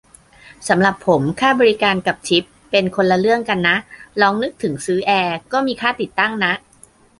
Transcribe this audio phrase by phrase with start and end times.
[0.67, 3.77] สำหรับผม ค่าบริการ กับ ทิป เป็นคนละเรื่องกันนะ
[4.21, 6.53] ลองนึกถึงซื้อแอร์ ก็มีค่าติดตั้งนะ